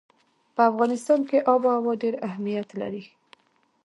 په 0.55 0.61
افغانستان 0.71 1.19
کې 1.29 1.37
آب 1.53 1.61
وهوا 1.65 1.93
ډېر 2.03 2.15
اهمیت 2.27 2.69
لري. 2.81 3.03